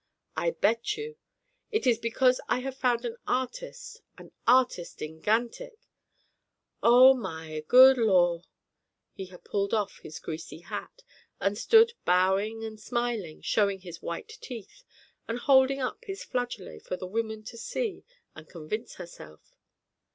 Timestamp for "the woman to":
16.97-17.55